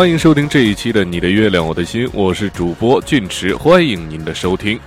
[0.00, 4.80] 欢迎收听这一期的《你的月亮我的心》，我是主播俊驰，欢迎您的收听。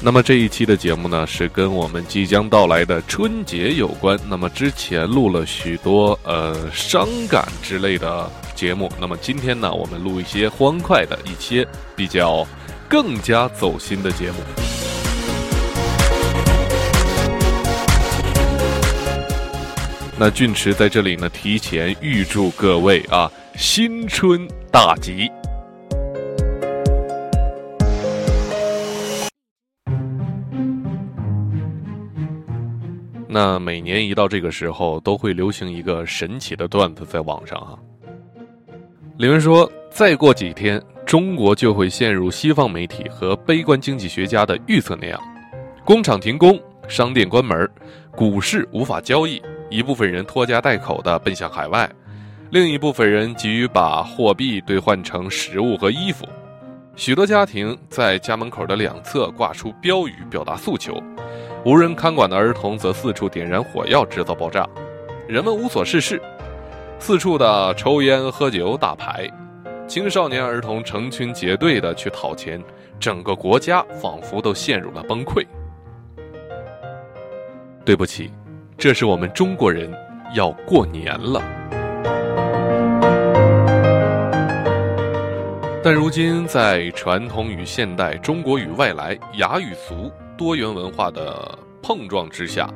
[0.00, 4.18] 那么这一期的节目呢，是跟我们即将到来的春节有关。
[4.28, 11.64] 那么之前录了许多呃伤感之类的节目，那么今天呢，我们录一些欢快的一些
[11.94, 12.44] 比较
[12.88, 14.85] 更加走心的节目。
[20.18, 25.30] 那俊驰在这里呢，提前预祝各位啊，新春大吉。
[33.28, 37.78] 那每年一到这个时候，都会流行一个神奇的段子在网上哈。
[39.18, 45.20] 里面说，再过几天，中国就会陷入西方媒体和悲观经济学家的预测那样：
[45.84, 47.68] 工厂停工，商店关门，
[48.12, 51.90] 股市无法交易，一部分人拖家带口的奔向海外，
[52.50, 56.26] 另一部分人急于把货币兑换成食物和衣服。
[56.94, 60.94] 许多家庭在家门口的两侧挂出标语，表达诉求。
[61.64, 64.66] 无人看管的儿童则四处点燃火药，制造爆炸。
[65.28, 66.22] 人们无所事事，
[66.98, 69.28] 四处的抽烟、喝酒、打牌。
[69.88, 72.62] 青少年儿童成群结队的去讨钱，
[72.98, 75.44] 整个国家仿佛都陷入了崩溃。
[77.84, 78.30] 对不起，
[78.78, 79.90] 这是我们中国人
[80.34, 81.40] 要过年了。
[85.82, 90.12] 但如今，在传统与现代、中国与外来、雅与俗。
[90.36, 92.68] 多元文化的碰撞之下，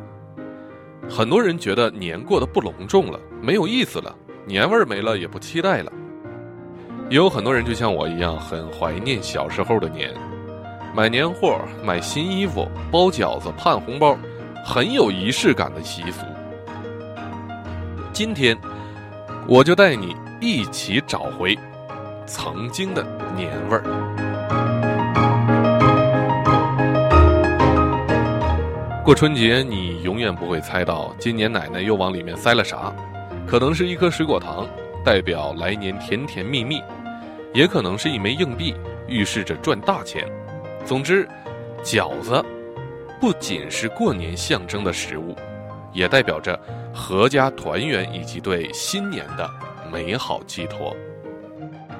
[1.06, 5.92] 很多人觉得年过得不隆重了，没有意思了，年味儿没了，也不期待了。
[7.10, 10.14] 也有很多人就像我一样，很怀念小时候的年，
[10.96, 14.16] 买年货、买新衣服、包饺子、盼红包，
[14.64, 16.24] 很有仪式感的习俗。
[18.12, 18.56] 今天，
[19.48, 21.58] 我就带你一起找回
[22.26, 23.02] 曾经的
[23.34, 23.82] 年味儿。
[29.04, 32.92] 过春节，你永远不会猜到今年奶奶又往里面塞了啥，
[33.46, 34.68] 可能是一颗水果糖，
[35.04, 36.78] 代表来年甜甜蜜蜜；
[37.52, 38.74] 也可能是一枚硬币，
[39.08, 40.24] 预示着赚大钱。
[40.84, 41.28] 总之，
[41.82, 42.44] 饺子
[43.20, 45.36] 不仅是过年象征的食物，
[45.92, 46.58] 也代表着
[46.94, 49.48] 阖家团圆以及对新年的
[49.92, 50.96] 美好寄托。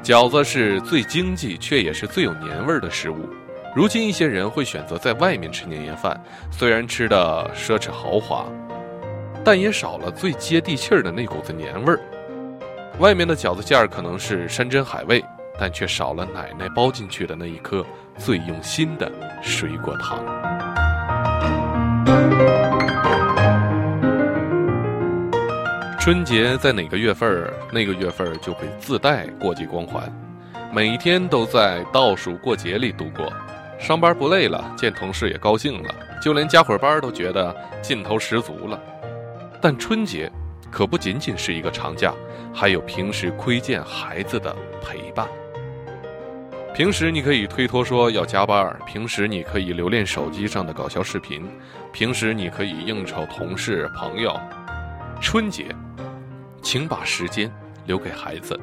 [0.03, 3.29] 饺子是最经济却也是最有年味儿的食物。
[3.77, 6.19] 如今一些人会选择在外面吃年夜饭，
[6.51, 8.47] 虽然吃的奢侈豪华，
[9.45, 12.01] 但也少了最接地气儿的那股子年味儿。
[12.99, 15.23] 外面的饺子馅儿可能是山珍海味，
[15.59, 17.85] 但却少了奶奶包进去的那一颗
[18.17, 20.25] 最用心的水果糖。
[25.99, 30.03] 春节在哪个月份儿，那个月份儿就会自带过节光环，
[30.73, 33.31] 每一天都在倒数过节里度过。
[33.79, 38.81] 上班不累了，见同事也高兴了，就连加会儿班都觉得劲头十足了。
[39.61, 40.31] 但春节
[40.71, 42.13] 可不仅仅是一个长假，
[42.53, 45.29] 还有平时窥见孩子的陪伴。
[46.75, 51.45] 平时你可以推脱说要加班，平时你可以留恋手机上的搞笑视频，
[51.93, 54.39] 平时你可以应酬同事朋友。
[55.21, 55.67] 春节，
[56.63, 57.51] 请把时间
[57.87, 58.59] 留给孩子，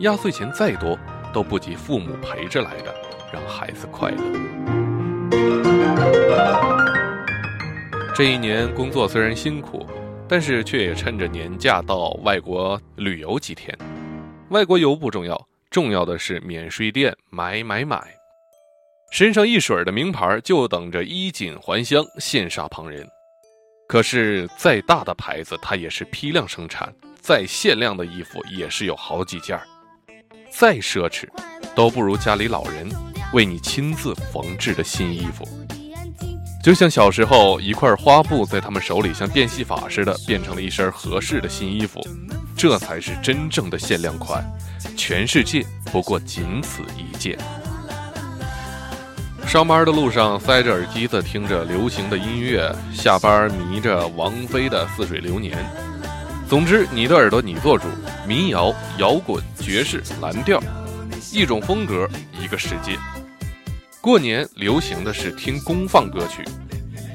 [0.00, 0.98] 压岁钱再多
[1.32, 2.94] 都不及父母陪着来的。
[3.32, 4.16] 让孩子快乐。
[8.14, 9.84] 这一年工作虽然辛苦，
[10.28, 13.76] 但是却也趁着年假到外国旅游几天。
[14.50, 15.36] 外国游不重要，
[15.76, 18.02] 重要的是免税店买买买，
[19.12, 23.06] 身上一水的名牌就等着衣锦还乡羡煞旁人。
[23.86, 26.88] 可是再大的牌子，它也是批量生产；
[27.20, 29.66] 再限量的衣服，也是有好几件儿。
[30.48, 31.28] 再奢侈，
[31.74, 32.88] 都不如家里老人。
[33.34, 35.46] 为你亲自缝制的新衣服，
[36.64, 42.00] 就像小时候一块花布在他们手里像变戏法似的，变成了一身合适的新衣服，
[42.56, 44.42] 这才是真正的限量款，
[44.96, 47.38] 全世界不过仅此一件。
[49.46, 55.56] 上班的路上塞着耳机子听着流行的音乐，下班迷着王菲的《似水流年》，
[56.48, 57.86] 总之你的耳朵你做主，
[58.26, 60.60] 民谣、摇滚、爵士、蓝调，
[61.32, 62.08] 一种风格，
[62.42, 62.98] 一个世界。
[64.00, 66.42] 过年流行的是听公放歌曲，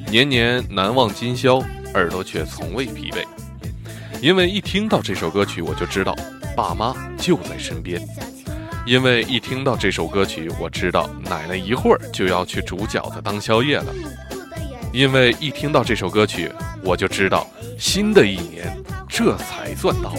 [0.09, 1.57] 年年难忘今宵，
[1.95, 3.25] 耳朵却从未疲惫。
[4.21, 6.15] 因为一听到这首歌曲，我就知道
[6.55, 7.99] 爸妈就在身边；
[8.85, 13.91] 因为一听到这首歌曲，我知道奶奶一会儿就要去煮饺子当宵夜了；
[14.93, 16.51] 因为一听到这首歌曲，
[16.83, 17.47] 我就知道
[17.79, 18.77] 新的一年
[19.09, 20.13] 这才算到。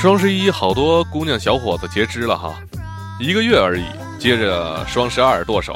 [0.00, 2.58] 双十一，好多姑娘小伙子截肢了哈，
[3.20, 3.84] 一个月而已。
[4.18, 5.74] 接着双十二剁手，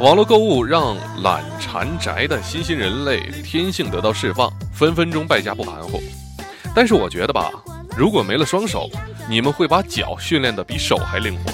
[0.00, 6.00] 网络购物让懒馋宅的新兴人类天性得到释放，分分钟败家不含糊。
[6.72, 7.50] 但是我觉得吧，
[7.96, 8.88] 如果没了双手，
[9.28, 11.52] 你们会把脚训练的比手还灵活。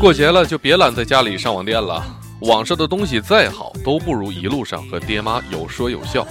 [0.00, 2.02] 过节了就别懒在家里上网店了，
[2.40, 6.26] 网上的东西再好都不如一路上和爹妈有说有笑。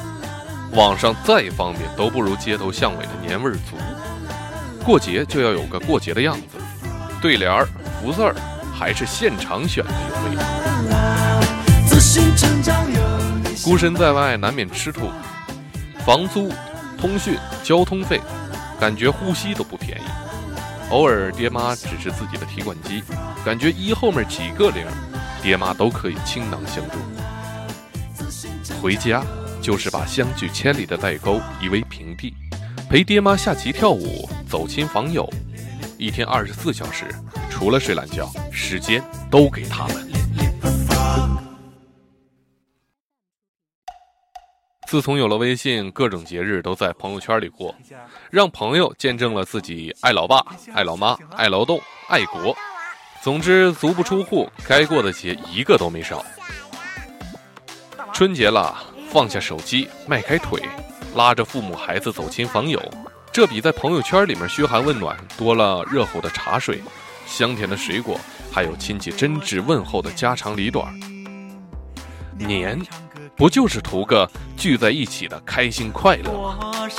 [0.71, 3.77] 网上再方便都不如街头巷尾的年味儿足。
[4.83, 6.57] 过节就要有个过节的样子，
[7.21, 7.67] 对联儿、
[8.01, 8.35] 福字儿
[8.73, 10.43] 还是现场选的有味道。
[13.63, 15.09] 孤身在外难免吃土，
[16.05, 16.51] 房租、
[16.97, 18.21] 通讯、交通费，
[18.79, 20.03] 感觉呼吸都不便宜。
[20.91, 23.03] 偶尔爹妈只是自己的提款机，
[23.43, 24.85] 感觉一后面几个零，
[25.41, 26.97] 爹妈都可以倾囊相助。
[28.81, 29.23] 回家。
[29.59, 32.33] 就是把相距千里的代沟夷为平地，
[32.89, 35.27] 陪爹妈下棋跳舞，走亲访友，
[35.97, 37.05] 一天二十四小时，
[37.49, 40.07] 除了睡懒觉，时间都给他们。
[44.87, 47.75] 自从有了微信，各种节日都在朋友圈里过，
[48.29, 52.55] 让朋友见证了自己爱老爸、爱老妈、爱劳动、爱国。
[53.21, 56.23] 总之，足不出户，该过的节一个都没少。
[58.13, 58.93] 春节了。
[59.09, 60.61] 放下手机，迈开腿，
[61.15, 62.77] 拉着父母孩子走亲访友，
[63.37, 66.81] 这比在朋友圈里面嘘寒问暖多了热乎的茶水、
[67.27, 68.19] 香甜的水果，
[68.51, 70.91] 还有亲戚真挚问候的家长里短。
[72.35, 72.81] 年，
[73.35, 76.89] 不就是图个聚在一起的开心快乐吗？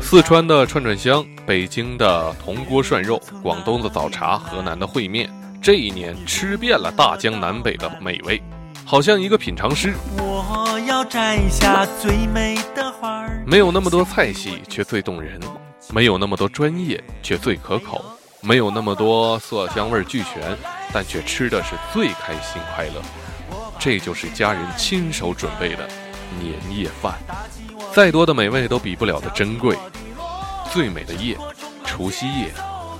[0.00, 5.28] 四川的串串香，北京的铜锅涮肉，广东的早茶，河南的烩面。
[5.60, 8.40] 这一年吃遍了大江南北的美味，
[8.86, 9.94] 好像一个品尝师。
[10.16, 15.40] 我要摘下最美的花没有那么多菜系，却最动人；
[15.92, 18.00] 没有那么多专业，却最可口；
[18.40, 20.56] 没有那么多色香味俱全，
[20.92, 23.02] 但却吃的是最开心快乐。
[23.76, 25.88] 这就是家人亲手准备的
[26.40, 27.14] 年夜饭，
[27.92, 29.76] 再多的美味都比不了的珍贵。
[30.72, 31.36] 最美的夜，
[31.84, 32.50] 除夕夜；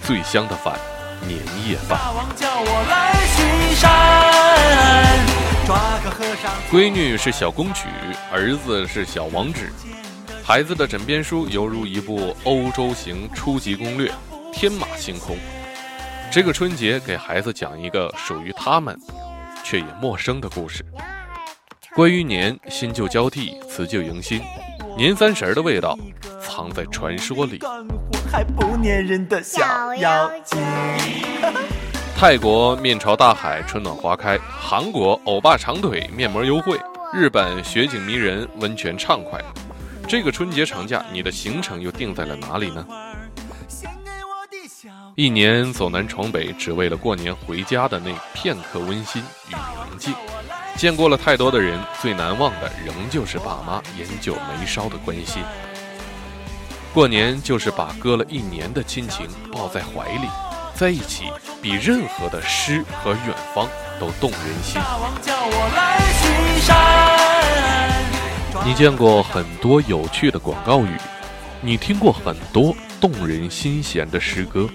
[0.02, 0.76] 最香的饭。
[1.26, 1.98] 年夜饭。
[6.70, 7.82] 闺女是小公举，
[8.32, 9.60] 儿子是小王子。
[10.44, 14.10] 孩子的枕边书犹如一部欧洲型初级攻略，
[14.52, 15.36] 天马行空。
[16.30, 18.98] 这个春节给孩子讲一个属于他们
[19.64, 20.84] 却也陌生的故事。
[21.94, 24.42] 关于年，新旧交替，辞旧迎新，
[24.96, 25.96] 年三十的味道
[26.42, 27.60] 藏在传说里。
[28.30, 30.58] 还不粘人的小妖精。
[32.18, 36.74] 泰国面朝大海，春暖花开；韩国欧巴长腿，面膜优惠；
[37.12, 39.38] 日本雪景迷人，温泉畅快。
[40.08, 42.86] 这个春节长假，你的行程又定在了哪里呢？
[45.14, 49.54] 一年走南闯北，只为了过年回家的那片刻温馨与
[49.90, 50.14] 宁静。
[50.74, 55.42] 见过了太多的人，最难忘的仍旧是爸妈烟酒眉梢的关心。
[56.94, 60.26] 过年就是把隔了一年的亲情抱在怀里，
[60.76, 63.66] 在一起，比任何的诗和远方
[63.98, 64.78] 都动人心。
[68.62, 70.94] 你见过很多有趣的广告语，
[71.62, 74.68] 你听过很多动人心弦的诗歌，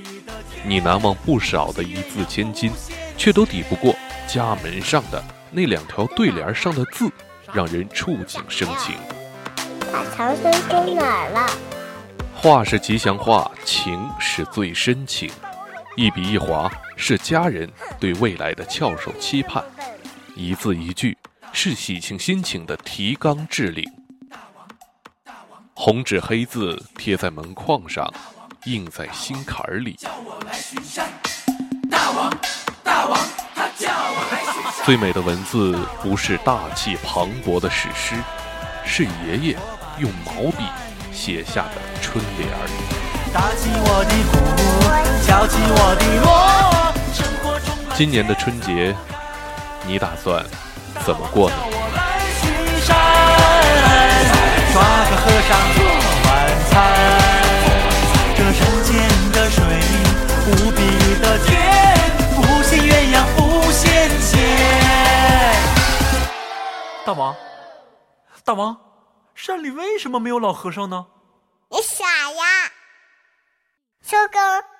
[0.63, 2.71] 你难忘不少的一字千金，
[3.15, 3.95] 却都抵不过
[4.27, 7.11] 家门上的那两条对联上的字，
[7.53, 8.95] 让人触景生情。
[9.93, 11.51] 把唐僧丢哪儿了？
[12.33, 15.29] 画是吉祥话，情是最深情，
[15.97, 17.69] 一笔一划是家人
[17.99, 19.63] 对未来的翘首期盼，
[20.35, 21.17] 一字一句
[21.51, 23.83] 是喜庆心情的提纲挈领。
[25.73, 28.11] 红纸黑字贴在门框上，
[28.65, 29.97] 印在心坎儿里。
[34.85, 38.15] 最美的文字不是大气磅礴的史诗，
[38.85, 39.57] 是爷爷
[39.99, 40.63] 用毛笔。
[41.13, 43.20] 写下的春联儿。
[47.95, 48.95] 今年的春节，
[49.85, 50.43] 你打算
[51.05, 51.55] 怎么过呢？
[54.73, 55.83] 抓个和尚做
[56.25, 56.29] 晚
[56.69, 56.71] 餐。
[58.35, 58.89] 这山间
[59.31, 59.57] 的水
[60.47, 60.79] 无比
[61.21, 61.49] 的甜，
[62.35, 63.39] 不羡鸳鸯不
[63.71, 63.81] 羡
[64.19, 64.31] 仙。
[67.05, 67.35] 大王，
[68.43, 68.75] 大王。
[69.35, 71.05] 山里为什么没有老和尚呢？
[74.11, 74.70] 收工。